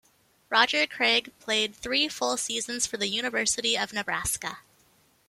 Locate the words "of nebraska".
3.77-4.61